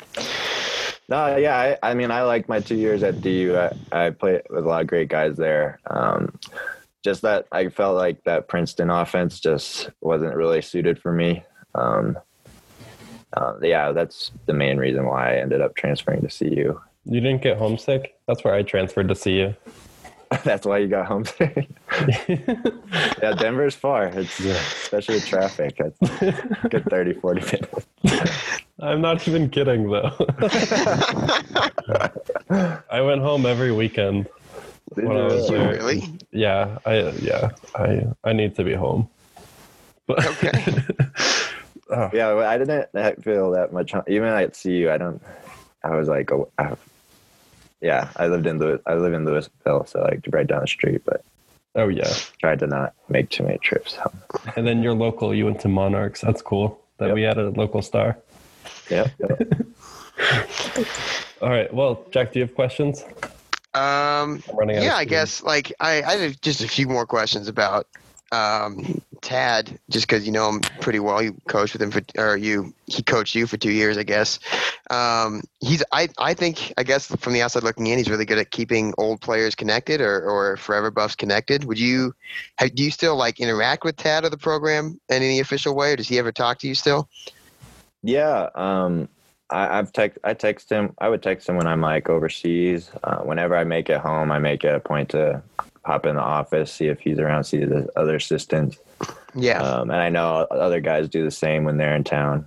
[1.08, 1.56] No, yeah.
[1.82, 3.56] I, I mean, I like my two years at DU.
[3.56, 5.78] I, I played with a lot of great guys there.
[5.86, 6.38] Um,
[7.02, 11.42] just that I felt like that Princeton offense just wasn't really suited for me.
[11.74, 12.18] Um,
[13.34, 16.80] uh, yeah, that's the main reason why I ended up transferring to CU.
[17.06, 18.16] You didn't get homesick?
[18.26, 19.54] That's where I transferred to see you.
[20.42, 21.68] That's why you got homesick.
[22.28, 24.06] yeah, Denver's far.
[24.06, 25.76] It's especially with traffic.
[25.78, 27.86] It's good 30, 40 minutes.
[28.80, 30.10] I'm not even kidding though.
[32.90, 34.26] I went home every weekend.
[34.96, 35.72] Did When I was there.
[35.72, 36.02] really?
[36.32, 39.08] Yeah, I yeah, I I need to be home.
[40.06, 40.52] But Okay.
[41.94, 43.92] Oh, Yeah, I didn't feel that much.
[43.92, 45.22] hum- Even at CU, I don't.
[45.82, 46.74] I was like, oh, I,
[47.80, 48.78] yeah, I lived in Louis.
[48.86, 51.02] I live in Louisville, so like right down the street.
[51.04, 51.22] But
[51.74, 52.12] oh yeah.
[52.40, 54.18] tried to not make too many trips home.
[54.56, 55.34] And then you're local.
[55.34, 56.20] You went to Monarchs.
[56.20, 56.80] That's cool.
[56.98, 57.14] That Yep.
[57.14, 58.16] we had a local star.
[58.90, 59.08] Yeah.
[59.18, 59.40] yep.
[61.42, 61.72] All right.
[61.72, 63.04] Well, Jack, do you have questions?
[63.74, 64.80] Um, I'm running out.
[64.80, 67.88] of yeah, I guess like I, I have just a few more questions about
[68.34, 71.22] um, Tad, just because you know him pretty well.
[71.22, 74.38] You coached with him for, or you he coached you for two years, I guess.
[74.90, 78.38] Um, he's I I think I guess from the outside looking in, he's really good
[78.38, 81.64] at keeping old players connected or or forever buffs connected.
[81.64, 82.14] Would you
[82.56, 85.92] have, do you still like interact with Tad or the program in any official way,
[85.92, 87.08] or does he ever talk to you still?
[88.02, 89.08] Yeah, um,
[89.48, 90.18] I, I've text.
[90.24, 90.94] I text him.
[90.98, 92.90] I would text him when I'm like overseas.
[93.02, 95.42] Uh, whenever I make it home, I make it a point to
[95.84, 98.78] hop in the office, see if he's around, see the other assistants.
[99.34, 99.60] Yeah.
[99.60, 102.46] Um, and I know other guys do the same when they're in town.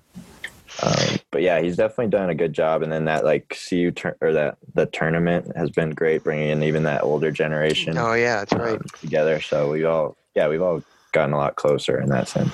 [0.84, 2.84] Um, but yeah, he's definitely done a good job.
[2.84, 6.64] And then that like CU tur- or that the tournament has been great, bringing in
[6.64, 8.74] even that older generation oh yeah, that's right.
[8.74, 9.42] um, together.
[9.42, 12.52] So we all, yeah, we've all gotten a lot closer in that sense.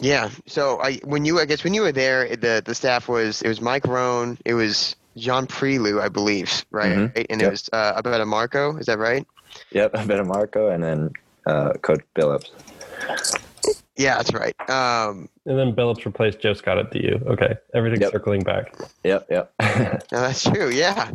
[0.00, 0.30] Yeah.
[0.46, 3.48] So I when you I guess when you were there, the the staff was it
[3.48, 6.92] was Mike Rohn, it was Jean Prioleau, I believe, right?
[6.96, 7.26] Mhm.
[7.30, 7.48] And Yep.
[7.48, 8.76] it was uh, about a Marco.
[8.76, 9.26] Is that right?
[9.72, 11.10] Yep, a bit of Marco, and then
[11.46, 12.50] uh, Coach Billups.
[13.96, 14.54] Yeah, that's right.
[14.70, 17.20] Um, And then Billups replaced Joe Scott at DU.
[17.26, 18.12] Okay, everything's Yep.
[18.12, 18.74] circling back.
[19.04, 19.52] Yep, yep.
[19.60, 20.70] no, that's true.
[20.70, 21.10] Yeah.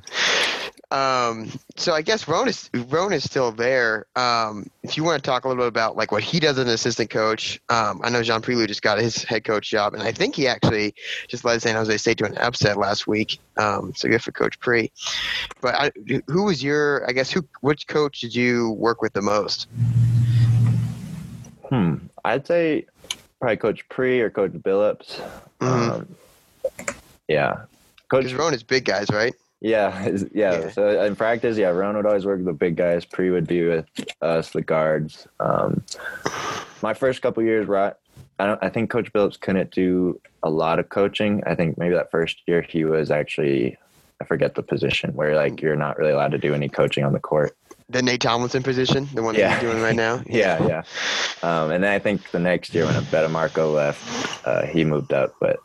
[0.95, 4.05] Um, so I guess Rohn is Rohn is still there.
[4.15, 6.65] Um, if you want to talk a little bit about like what he does as
[6.65, 10.01] an assistant coach, um, I know Jean Prioleau just got his head coach job, and
[10.01, 10.95] I think he actually
[11.27, 13.39] just led San Jose State to an upset last week.
[13.57, 14.89] Um, so good for Coach Pre.
[15.59, 15.91] But I,
[16.27, 17.05] who was your?
[17.09, 17.45] I guess who?
[17.59, 19.67] Which coach did you work with the most?
[21.67, 21.95] hmm.
[22.23, 22.85] I'd say
[23.41, 25.21] probably Coach Pre or Coach Billups.
[25.59, 25.91] Mhm.
[25.91, 26.15] Um,
[27.27, 27.63] yeah,
[28.07, 28.23] Coach.
[28.23, 29.35] Because Rohn is big guys, right?
[29.65, 30.69] Yeah, yeah, Yeah.
[30.69, 33.03] So in practice, yeah, Rohn would always work with the big guys.
[33.03, 33.85] Pre would be with
[34.21, 35.27] us, the guards.
[35.39, 35.83] Um,
[36.83, 37.93] my first couple years, right?
[38.37, 38.63] I don't.
[38.63, 41.41] I think Coach Phillips couldn't do a lot of coaching.
[41.47, 43.77] I think maybe that first year he was actually.
[44.21, 47.11] I forget the position where like you're not really allowed to do any coaching on
[47.13, 47.57] the court.
[47.89, 49.49] The Nate Tomlinson position, the one Yeah.
[49.49, 50.21] that you're doing right now.
[50.29, 50.83] Yeah, yeah.
[51.43, 55.11] Um, and then I think the next year when Beta Marco left, uh, he moved
[55.11, 55.35] up.
[55.41, 55.57] But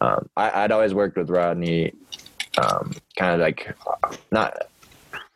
[0.00, 1.92] um, I, I'd always worked with Rodney,
[2.58, 3.76] um, kind of like
[4.30, 4.56] not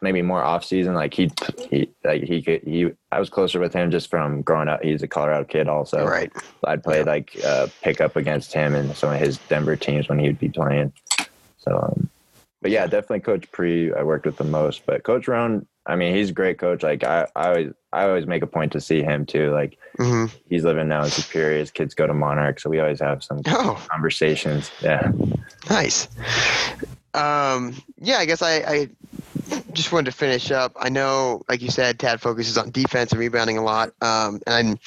[0.00, 0.94] maybe more off season.
[0.94, 1.30] Like he,
[1.70, 2.90] he, like he could, he.
[3.10, 4.82] I was closer with him just from growing up.
[4.82, 6.04] He's a Colorado kid, also.
[6.04, 6.30] Right.
[6.64, 10.18] I'd play like uh, pick up against him and some of his Denver teams when
[10.18, 10.92] he'd be playing.
[11.58, 12.10] So, um,
[12.60, 13.92] but yeah, definitely Coach Pre.
[13.92, 15.66] I worked with the most, but Coach Rohn.
[15.86, 16.82] I mean, he's a great coach.
[16.82, 19.52] Like I, I always, I always make a point to see him too.
[19.52, 21.58] Like hmm he's living now in Superior.
[21.58, 24.70] His kids go to Monarch, so we always have some Oh, conversations.
[24.82, 25.12] Yeah,
[25.70, 26.08] Nice.
[27.14, 28.88] Um, yeah, I guess I, I
[29.72, 30.72] just wanted to finish up.
[30.78, 34.78] I know, like you said, Tad focuses on defense and rebounding a lot, um, and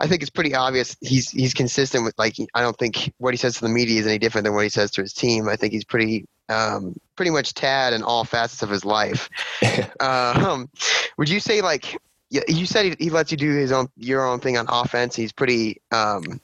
[0.00, 3.38] I think it's pretty obvious he's he's consistent with like I don't think what he
[3.38, 5.48] says to the media is any different than what he says to his team.
[5.48, 9.28] I think he's pretty um, pretty much Tad in all facets of his life.
[10.00, 10.68] um,
[11.16, 11.96] would you say like
[12.30, 15.16] you said he, he lets you do his own your own thing on offense?
[15.16, 15.80] He's pretty.
[15.90, 16.40] Um,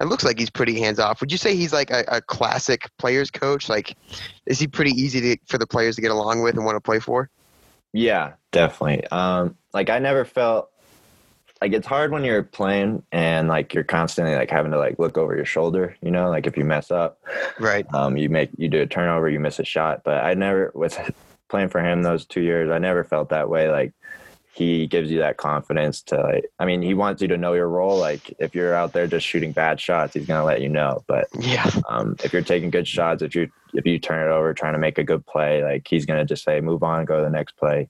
[0.00, 1.20] it looks like he's pretty hands off.
[1.20, 3.68] Would you say he's like a, a classic players coach?
[3.68, 3.96] Like,
[4.46, 6.80] is he pretty easy to, for the players to get along with and want to
[6.80, 7.30] play for?
[7.92, 9.06] yeah, definitely.
[9.08, 10.70] Um, like I never felt
[11.60, 15.18] like it's hard when you're playing and like you're constantly like having to like look
[15.18, 15.96] over your shoulder.
[16.02, 17.18] You know, like if you mess up,
[17.58, 17.86] Right.
[17.92, 20.02] um, you make you do a turnover, you miss a shot.
[20.04, 20.96] But I never with
[21.48, 23.70] playing for him those two years, I never felt that way.
[23.70, 23.92] Like
[24.58, 27.68] he gives you that confidence to like I mean, he wants you to know your
[27.68, 27.96] role.
[27.96, 31.04] Like if you're out there just shooting bad shots, he's gonna let you know.
[31.06, 31.70] But Yeah.
[31.88, 34.78] um, if you're taking good shots, if you if you turn it over trying to
[34.80, 37.56] make a good play, like he's gonna just say move on, go to the next
[37.56, 37.88] play.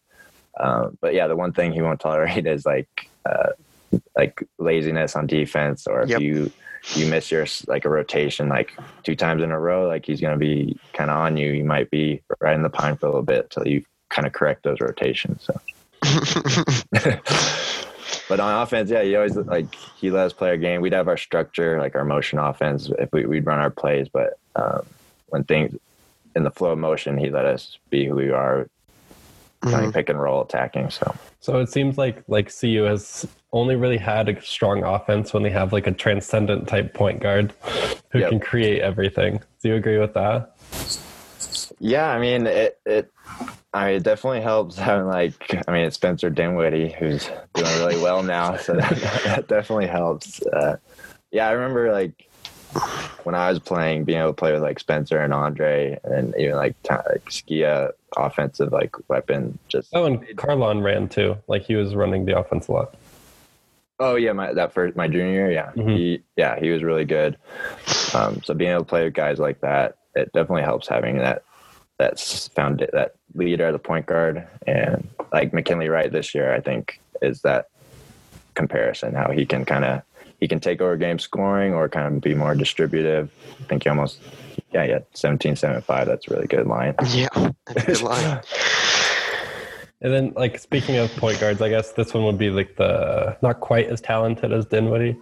[0.61, 2.88] Um, but yeah, the one thing he won't tolerate is like
[3.24, 3.52] uh,
[4.14, 6.20] like laziness on defense, or if Yep.
[6.20, 6.52] you
[6.96, 8.72] you miss your like a rotation like
[9.04, 11.50] two times in a row, like he's gonna be kind of on you.
[11.52, 14.35] You might be right in the pine for a little bit till you kind of
[14.35, 15.44] correct those rotations.
[15.46, 15.59] So.
[18.28, 20.80] but on offense, yeah, he always like he let us play our game.
[20.80, 24.08] We'd have our structure, like our motion offense, if we, we'd run our plays.
[24.08, 24.82] But um,
[25.28, 25.76] when things
[26.37, 28.68] in the flow of motion, he let us be who we are.
[29.62, 29.94] playing Mhm.
[29.94, 30.88] pick and roll attacking.
[30.88, 35.42] So So it seems like like CU has only really had a strong offense when
[35.42, 37.52] they have like a transcendent type point guard
[38.12, 38.28] who Yep.
[38.30, 39.40] can create everything.
[39.61, 40.54] Do you agree with that?
[41.80, 42.78] yeah, I mean it.
[42.87, 43.11] It
[43.74, 45.35] I mean, it definitely helps having like
[45.68, 50.42] I mean it's Spencer Dinwiddie who's doing really well now, so that, that definitely helps.
[50.46, 50.76] Uh,
[51.31, 52.24] yeah, I remember like
[53.24, 56.57] when I was playing, being able to play with like Spencer and Andre, and even
[56.57, 59.59] like, like Skia offensive like weapon.
[59.68, 61.37] Just Oh, and Carlon ran too.
[61.48, 62.94] Like he was running the offense a lot.
[64.00, 65.96] Oh yeah, my that first my junior year, yeah, Mhm.
[65.96, 67.37] he yeah he was really good.
[68.14, 71.42] Um, so being able to play with guys like that, it definitely helps having that
[71.98, 76.55] that s- found that leader at the point guard and like McKinley Wright this year,
[76.55, 77.68] I think is that
[78.55, 80.03] comparison how he can kind of
[80.40, 83.31] he can take over game scoring or kind of be more distributive.
[83.61, 84.20] I think he almost
[84.72, 86.94] yeah yeah 17 7 5 that's a really good line.
[87.09, 87.29] Yeah,
[87.66, 88.40] that's a good line.
[90.01, 93.37] And then, like speaking of point guards, I guess this one would be like the
[93.42, 95.16] not quite as talented as Dinwiddie,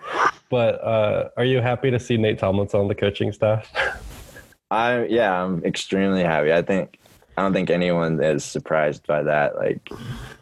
[0.50, 3.72] but uh, are you happy to see Nate Tomlinson on the coaching staff?
[4.70, 6.52] I yeah, I'm extremely happy.
[6.52, 6.98] I think
[7.36, 9.56] I don't think anyone is surprised by that.
[9.56, 9.88] Like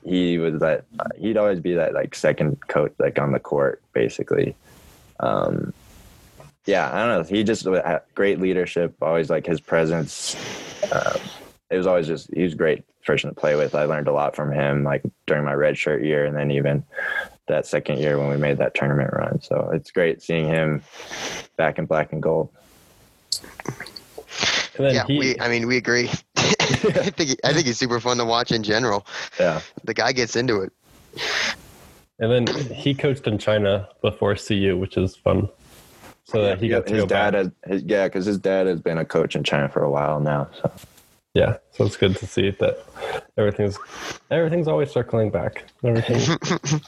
[0.05, 0.85] he was that
[1.19, 4.55] he'd always be that like second coach like on the court basically.
[5.21, 5.73] Um
[6.67, 7.37] yeah, I don't know.
[7.37, 10.35] He just had great leadership, always like his presence.
[10.91, 11.21] Um,
[11.69, 13.75] it was always just he was a great person to play with.
[13.75, 16.85] I learned a lot from him like during my red shirt year and then even
[17.47, 19.41] that second year when we made that tournament run.
[19.43, 20.83] So it's great seeing him
[21.57, 22.51] back in black and gold.
[24.77, 25.41] And then yeah, he, we.
[25.41, 26.11] I mean, we agree.
[27.01, 29.07] I think he- I think he's super fun to watch in general.
[29.39, 29.61] Yeah.
[29.85, 30.73] The guy gets into it.
[32.19, 35.49] and then he coached in China before CU, which is fun.
[36.27, 37.53] So that he Yeah, got to his go dad back.
[37.71, 40.49] has yeah because his dad has been a coach in china for a while now
[40.63, 40.73] so
[41.35, 42.79] Yeah, so it's good to see that
[43.37, 43.77] everything's
[44.31, 45.65] everything's always circling back.
[45.85, 46.39] Everything,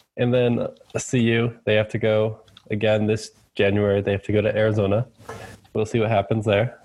[0.17, 0.67] and then
[1.11, 4.01] CU they have to go again this January.
[4.01, 5.07] They have to go to Arizona.
[5.75, 6.79] We'll see what happens there.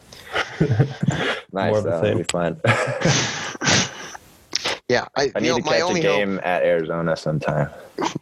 [1.53, 2.17] nice More of the that'll same.
[2.17, 2.61] be fun
[4.89, 6.17] Yeah, I, i need know, to my catch a only hope.
[6.17, 7.69] game at arizona sometime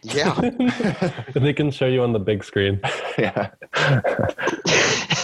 [0.03, 0.35] Yeah,
[1.35, 2.79] And they can show you on the big screen.
[3.17, 3.49] yeah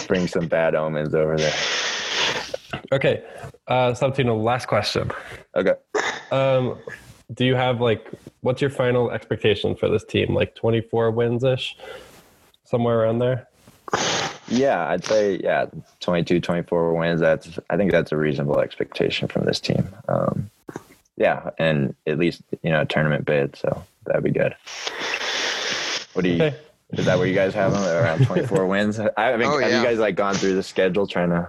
[0.08, 1.54] bring some bad omens over there
[2.92, 3.22] Okay,
[3.68, 5.10] uh, Sabatino, last question.
[5.56, 5.74] okay
[6.30, 6.78] Um,
[7.34, 10.34] do you have like what's your final expectation for this team?
[10.34, 11.76] Like twenty four wins ish,
[12.64, 13.48] somewhere around there.
[14.48, 15.66] Yeah i'd say yeah
[16.00, 20.50] 22 24 wins that's i think that's a reasonable expectation from this team um
[21.16, 24.54] yeah and at least you know a tournament bid so that'd be good
[26.12, 26.56] what do you Okay.
[26.92, 29.00] Is that where you guys have them around 24 wins?
[29.00, 29.80] I I mean, Oh, have yeah.
[29.80, 31.48] you guys like gone through the schedule trying to?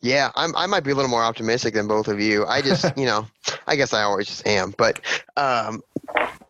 [0.00, 0.32] yeah.
[0.34, 0.54] I'm.
[0.56, 2.44] I might be a little more optimistic than both of you.
[2.44, 3.28] I just, you know,
[3.68, 4.74] I guess I always just am.
[4.76, 5.00] But
[5.36, 5.80] um,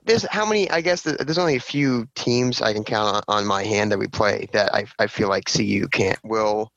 [0.08, 0.68] there's how many?
[0.70, 3.98] I guess there's only a few teams I can count on, on my hand that
[3.98, 6.72] we play that I I feel like CU can't will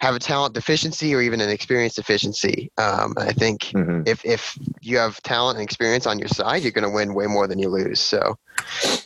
[0.00, 2.70] have a talent deficiency or even an experience deficiency.
[2.76, 4.06] Um, I think Mhm.
[4.06, 7.26] if if you have talent and experience on your side, you're going to win way
[7.26, 8.00] more than you lose.
[8.00, 8.36] So,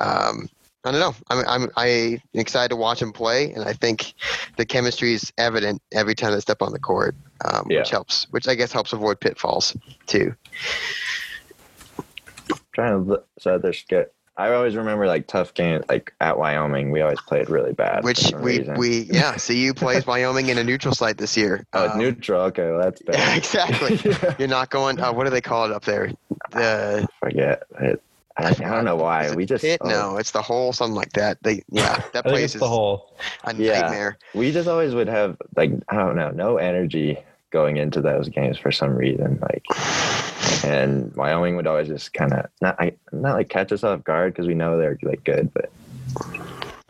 [0.01, 0.49] um,
[0.85, 1.15] I don't know.
[1.29, 4.15] I'm I'm I'm excited to watch them play, and I think
[4.57, 7.81] the chemistry is evident every time they step on the court, um, Yeah.
[7.81, 8.27] which helps.
[8.31, 10.35] Which I guess helps avoid pitfalls too.
[12.73, 14.13] Trying to look, so there's get.
[14.35, 16.91] I always remember like tough games like at Wyoming.
[16.91, 18.03] We always played really bad.
[18.03, 18.75] Which we reason.
[18.79, 19.37] we yeah.
[19.47, 21.67] CU plays Wyoming in a neutral site this year.
[21.75, 22.41] oh Um, neutral.
[22.45, 23.39] Okay, well that's Yeah, bad.
[23.39, 24.01] exactly.
[24.23, 24.99] yeah, You're not going.
[24.99, 26.13] Uh, what do they call it up there?
[26.51, 28.03] The forget it.
[28.35, 29.79] I, I don't know why we just pit?
[29.83, 31.37] oh, no, it's the hole, something like that.
[31.43, 33.15] They yeah, that place is the whole.
[33.45, 33.83] a Yeah.
[33.83, 34.17] nightmare.
[34.35, 37.19] we just always would have like I don't know no energy
[37.51, 39.63] going into those games for some reason like
[40.65, 44.33] and Wyoming would always just kind of not I, not like catch us off guard
[44.33, 45.71] because we know they're like good but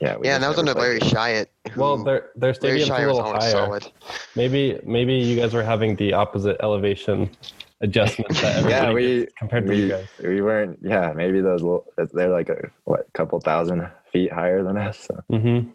[0.00, 1.50] yeah we Yeah, and that was never under Larry played Shyatt.
[1.72, 3.52] Who, Well, their their Larry stadium's a Shyatt was little always higher.
[3.52, 3.92] solid.
[4.36, 7.30] Maybe maybe you guys were having the opposite elevation
[7.80, 10.06] adjustment that Yeah, we- gets compared to you guys.
[10.22, 14.76] we weren't yeah maybe those little they're like a what couple thousand feet higher than
[14.76, 15.20] us so.
[15.32, 15.70] Mm-hmm.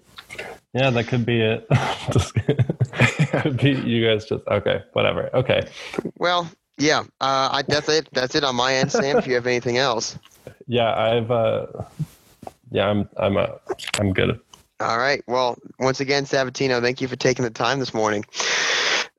[0.74, 1.66] Yeah, that could be it.
[3.44, 5.30] Could be you guys just okay, whatever.
[5.34, 5.68] Okay.
[6.18, 8.08] Well, yeah, uh, I, that's it.
[8.14, 9.18] That's it on my end, Sam.
[9.18, 10.18] if you have anything else,
[10.68, 11.68] Yeah, I've uh
[12.72, 13.48] yeah, I'm I'm uh,
[14.00, 14.40] I'm good.
[14.80, 15.24] all right.
[15.28, 18.26] Well, once again, Sabatino, thank you for taking the time this morning.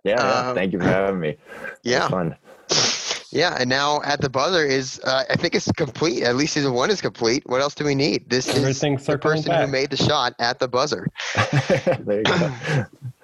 [0.04, 1.36] yeah, yeah Um, thank you for having me
[1.82, 2.36] Yeah, fun
[3.30, 3.56] yeah.
[3.58, 6.22] And now at the buzzer is, uh, I think it's complete.
[6.22, 7.42] At least season one is complete.
[7.46, 8.28] What else do we need?
[8.30, 9.66] This is the person back.
[9.66, 11.06] who made the shot at the buzzer.
[12.00, 12.86] there you go